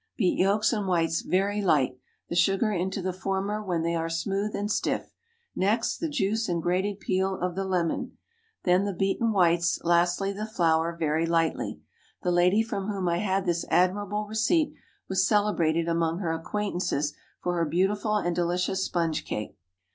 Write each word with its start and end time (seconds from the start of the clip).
Beat 0.17 0.39
yolks 0.39 0.73
and 0.73 0.87
whites 0.87 1.21
very 1.21 1.61
light, 1.61 1.95
the 2.27 2.35
sugar 2.35 2.71
into 2.71 3.03
the 3.03 3.13
former 3.13 3.61
when 3.61 3.83
they 3.83 3.93
are 3.93 4.09
smooth 4.09 4.55
and 4.55 4.71
stiff; 4.71 5.13
next, 5.55 5.97
the 5.97 6.09
juice 6.09 6.49
and 6.49 6.59
grated 6.59 6.99
peel 6.99 7.35
of 7.39 7.53
the 7.53 7.63
lemon, 7.65 8.17
then 8.63 8.85
the 8.85 8.95
beaten 8.95 9.31
whites; 9.31 9.77
lastly, 9.83 10.33
the 10.33 10.47
flour, 10.47 10.97
very 10.97 11.27
lightly. 11.27 11.81
The 12.23 12.31
lady 12.31 12.63
from 12.63 12.87
whom 12.87 13.07
I 13.07 13.19
had 13.19 13.45
this 13.45 13.63
admirable 13.69 14.25
receipt 14.25 14.73
was 15.07 15.27
celebrated 15.27 15.87
among 15.87 16.17
her 16.17 16.31
acquaintances 16.31 17.13
for 17.39 17.53
her 17.57 17.65
beautiful 17.65 18.15
and 18.15 18.35
delicious 18.35 18.83
sponge 18.83 19.23
cake. 19.23 19.55